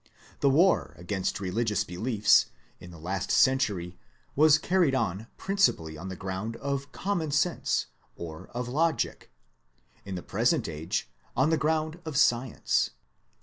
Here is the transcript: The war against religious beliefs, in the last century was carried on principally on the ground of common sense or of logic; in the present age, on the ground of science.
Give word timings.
The 0.39 0.49
war 0.49 0.95
against 0.97 1.39
religious 1.39 1.83
beliefs, 1.83 2.47
in 2.79 2.89
the 2.89 2.97
last 2.97 3.29
century 3.29 3.99
was 4.35 4.57
carried 4.57 4.95
on 4.95 5.27
principally 5.37 5.95
on 5.95 6.09
the 6.09 6.15
ground 6.15 6.55
of 6.55 6.91
common 6.91 7.29
sense 7.29 7.85
or 8.15 8.47
of 8.47 8.67
logic; 8.67 9.29
in 10.03 10.15
the 10.15 10.23
present 10.23 10.67
age, 10.67 11.07
on 11.37 11.51
the 11.51 11.55
ground 11.57 11.99
of 12.03 12.17
science. 12.17 12.89